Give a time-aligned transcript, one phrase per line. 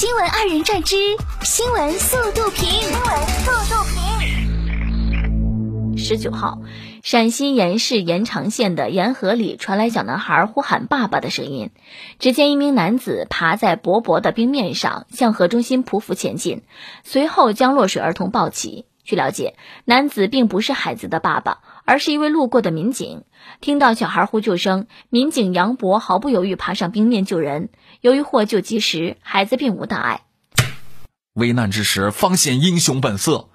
[0.00, 0.96] 新闻二人转之
[1.42, 3.00] 新闻速度评，新闻
[3.44, 4.00] 速度评。
[5.98, 6.58] 十九号，
[7.02, 11.68] 陕西盐市延长县的沿河里传来小男孩呼喊爸爸的声音。
[12.18, 16.62] 只见一名男子爬在薄薄的冰面上，向河中心匍匐前进，
[17.04, 18.86] 随后将落水儿童抱起。
[19.04, 19.54] 据了解，
[19.84, 21.58] 男子并不是孩子的爸爸，
[21.90, 23.24] 而是一位路过的民警。
[23.60, 27.70] 听到小孩呼救声，民警杨博毫不犹豫爬上冰面救人。
[28.00, 30.20] 由于获救及时，孩子并无大碍。
[31.32, 33.48] 危难之时方显英雄本色，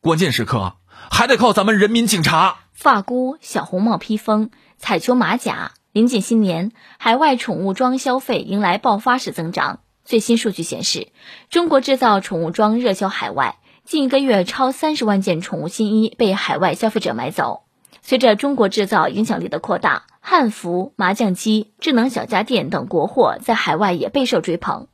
[0.00, 0.76] 关键时刻
[1.10, 2.60] 还得靠咱们人民警察。
[2.72, 5.72] 发箍、小红帽披风、彩球马甲。
[5.92, 9.80] 临近新年，海外宠物装消费迎来爆发式增长。
[10.02, 11.08] 最新数据显示，
[11.50, 13.58] 中国制造宠物装热销海外。
[13.84, 17.64] 近一个月，超三十万件宠物新衣被海外消费者买走。
[18.02, 24.88] 随着中国制造影响力的扩大，汉服、麻将机、智能小家电等国货在海外也备受追捧，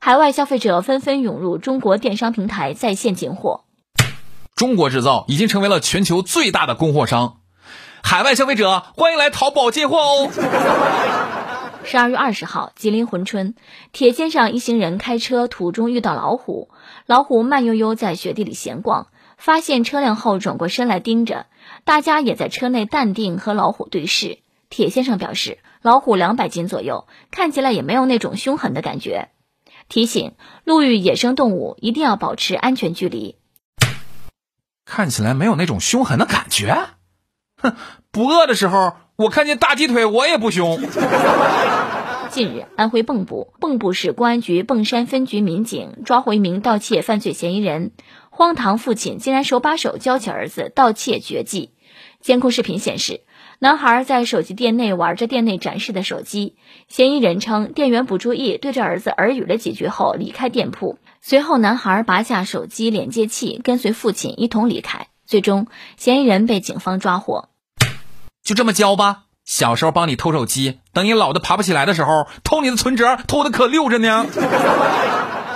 [0.00, 3.64] 海外消费者纷纷涌入中国电商平台在线进货。
[4.54, 7.38] 中国制造已经成为了全球最大的供货商，
[8.00, 10.30] 海外消费者欢迎来淘宝进货哦。
[11.84, 13.56] 十二月二十号，吉林珲春
[13.90, 16.68] 铁肩上一行人开车途中遇到老虎，
[17.06, 19.08] 老虎慢悠悠在雪地里闲逛，
[19.42, 21.46] 发现车辆后转过身来盯着，
[21.82, 24.38] 大家也在车内淡定和老虎对视。
[24.70, 29.30] 铁先生表示，老虎两百斤左右，看起来也没有那种凶狠的感觉，
[29.88, 33.34] 提醒路遇野生动物一定要保持安全距离。
[34.84, 36.90] 看起来没有那种凶狠的感觉，
[37.60, 37.74] 哼，
[38.12, 38.94] 不饿的时候。
[39.14, 40.80] 我看见大鸡腿，我也不凶。
[42.30, 47.92] 近日，安徽蚌埠蚌埠市公安局蚌山分局民警抓获一名盗窃犯罪嫌疑人，
[48.34, 51.74] 荒唐父亲竟然手把手教起儿子盗窃绝技。
[52.22, 53.20] 监控视频显示，
[53.58, 56.56] 男孩在手机店内玩着店内展示的手机，
[56.88, 60.98] 嫌疑人称店员不注意，对着儿子耳语了几句后离开店铺。
[61.20, 65.08] 随后，男孩拔下手机连接器，跟随父亲一同离开。
[65.26, 65.66] 最终，
[65.98, 67.50] 嫌疑人被警方抓获。
[68.42, 69.24] 就这么教吧。
[69.44, 74.24] 小时候帮你偷手机，等你老的爬不起来的时候，偷你的存折，偷的可溜着呢。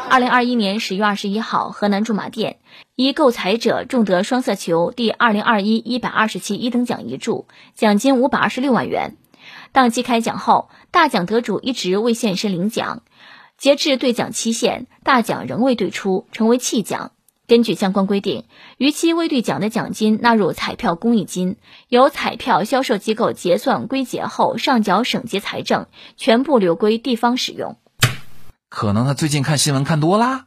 [0.08, 2.58] 二零二一年十月二十一号，河南驻马店
[2.94, 9.16] 一购彩者中得双色球第二零二一一百二十期一等奖一注，奖金五百二十六万元。
[9.72, 13.02] 当期开奖后，大奖得主一直未现身领奖，
[13.58, 17.10] 截至兑奖期限，大奖仍未兑出，成为弃奖。
[17.48, 18.44] 根据相关规定，
[18.78, 21.56] 逾期未兑奖的奖金纳入彩票公益金，
[21.88, 25.86] 由彩票销售机构结算归结后上缴省级财政，
[26.16, 27.76] 全部留归地方使用。
[28.68, 30.46] 可能他最近看新闻看多了，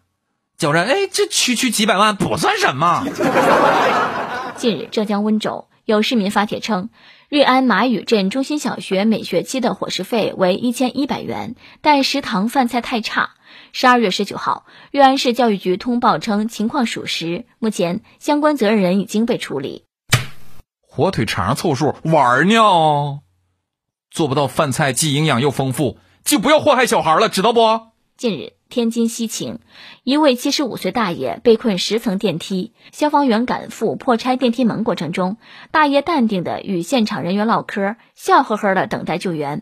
[0.58, 3.06] 觉着哎，这区区几百万不算什么。
[4.58, 6.90] 近日，浙江温州有市民发帖称，
[7.30, 13.32] 瑞安马屿镇中心小学每学期的伙食费为一千一百元，但食堂饭菜太差。
[13.72, 19.86] 十二月十九号，瑞安市教育局通报称情况属实，目前相关责任人已经被处理。
[20.82, 23.22] 火腿肠凑数玩呢？
[24.12, 27.89] 做不到饭菜既营养又丰富，就不要祸害小孩了，知道不？
[28.20, 29.60] 近日，天津西晴，
[30.04, 35.38] 一位七十五岁大爷被困十层电梯，消防员赶赴破拆电梯门过程中，
[35.72, 39.62] 大爷淡定的与现场人员唠嗑，笑呵呵的等待救援。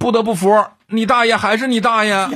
[0.00, 2.28] 不得不服，你大爷还是你大爷。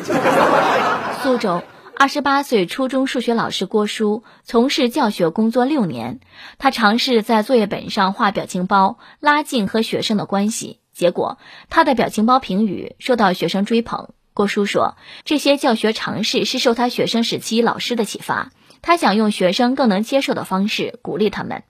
[1.24, 1.64] 苏州，
[1.96, 6.20] 二十八岁初中数学老师郭叔从事教学工作六年，
[6.56, 10.78] 他尝试在作业本上画表情包，拉近和学生的关系。
[10.92, 11.38] 结果，
[11.68, 14.10] 他的表情包评语受到学生追捧。
[14.38, 21.64] 郭叔说，这些教学尝试是受他学生时期老师的启发，他想用学生更能接受的方式鼓励他们。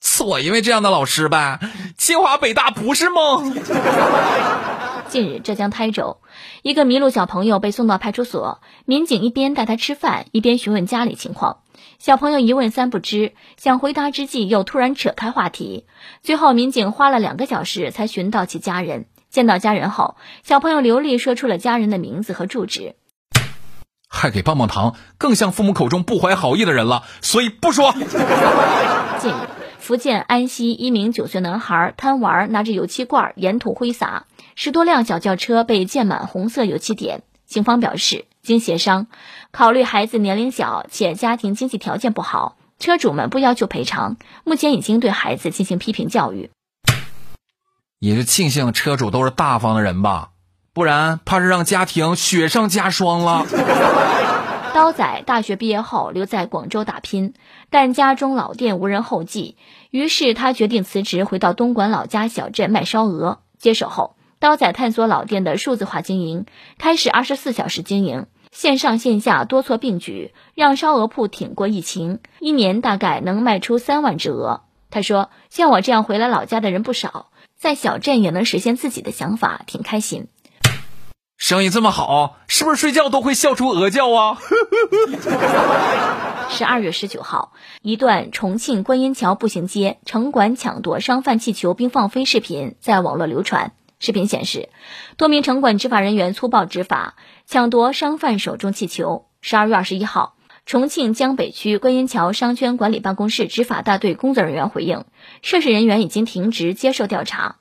[0.00, 1.60] 错，因为这样的老师呗，
[1.96, 3.54] 清华北大不是梦。
[5.08, 6.18] 近日，浙江台州
[6.62, 11.58] 一个迷路小朋友被送到派出所，民警一边带他吃饭，一边询问家里情况。
[12.00, 15.86] 小朋友一问三不知，想回答之际又突然扯开话题，
[16.20, 19.06] 最后民警花了两个小时才寻到其家人。
[19.34, 20.14] 见到家人后，
[20.44, 22.94] 小朋友流利说出了家人的名字和住址，
[24.08, 27.92] 还给棒棒糖，更像父母口中不怀好意的人了，所以不说。
[29.18, 29.34] 近日。
[29.80, 37.24] 福建安溪一名九岁男孩贪玩，拿着油漆罐沿途挥洒，十多辆小轿车被溅满红色油漆点。
[37.44, 39.08] 警方表示，经协商，
[39.50, 44.16] 考虑孩子年龄小且家庭经济条件不好，车主们不要求赔偿。
[44.44, 46.50] 目前已经对孩子进行批评教育。
[48.04, 50.28] 也是庆幸车主都是大方的人吧，
[50.74, 53.46] 不然怕是让家庭雪上加霜了。
[54.74, 57.32] 刀仔大学毕业后留在广州打拼，
[57.70, 59.56] 但家中老店无人后继，
[59.90, 63.38] 于是他决定辞职，回到东莞老家小镇卖烧鹅。
[63.56, 66.44] 接手后，刀仔探索老店的数字化经营，
[66.76, 74.60] 开始二十四小时经营，线上线下多措并举，让烧鹅铺挺过疫情，一年大概能卖出三万只鹅。
[74.90, 77.26] 他说：“像我这样回来老家的人不少，
[77.64, 80.26] 在小镇也能实现自己的想法，挺开心。”
[81.38, 84.38] 生意这么好，是不是睡觉都会笑出鹅叫啊？
[86.50, 93.72] 十二月十九号，一段重庆观音桥步行街城管抢夺商贩气球并放飞视频在网络流传。
[93.98, 94.68] 视频显示，
[95.16, 97.14] 多名城管执法人员粗暴执法，
[97.46, 99.24] 抢夺商贩手中气球。
[99.40, 100.36] 十二月二十一号。
[100.66, 105.04] 重庆江北区观音桥商圈管理办公室执法大队工作人员回应，
[105.42, 107.56] 涉事人员已经停职接受调查。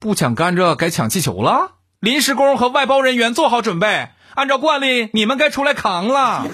[0.00, 1.76] 不抢甘蔗，该抢气球了。
[2.00, 6.44] 临时工和外包人员做好准备，按照惯例，你们该出来扛了。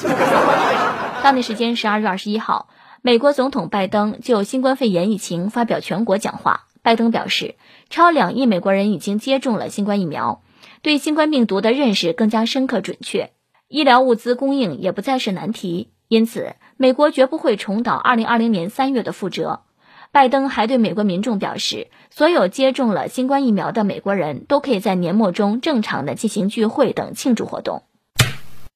[1.23, 2.69] 当地时间十二月二十一号，
[3.01, 6.67] 美国总统拜登就新冠肺炎疫情发表全国讲话。
[6.83, 7.55] 拜登表示，
[7.89, 10.43] 超两亿美国人已经接种了新冠疫苗，
[10.83, 13.31] 对新冠病毒的认识更加深刻准确。
[13.73, 19.63] 医疗物资供应也不再是难题，因此美国绝不会重蹈2020年3月的覆辙。
[20.13, 27.85] 拜登还对美国民众表示，所有接种了新冠疫苗的美国人都可以在年末中正常的进行聚会等庆祝活动。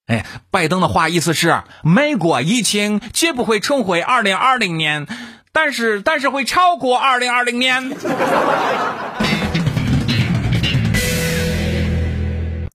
[0.06, 5.06] 哎，拜登的话意思是，美国疫情绝不会重回2020年，
[5.52, 7.90] 但是但是会超过2020年。